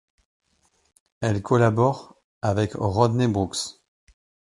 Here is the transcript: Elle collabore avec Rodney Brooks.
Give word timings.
Elle 1.21 1.43
collabore 1.43 2.15
avec 2.41 2.71
Rodney 2.73 3.27
Brooks. 3.27 3.81